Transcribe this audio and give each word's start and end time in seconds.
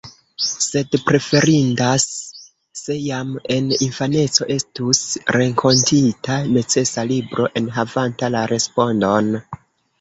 Sed 0.67 0.95
preferindas, 1.09 2.05
se 2.79 2.97
jam 3.09 3.35
en 3.57 3.69
infaneco 3.89 4.49
estus 4.55 5.03
renkontita 5.39 6.41
necesa 6.59 7.07
libro, 7.15 7.49
enhavanta 7.65 8.35
la 8.39 8.47
respondon. 8.57 9.35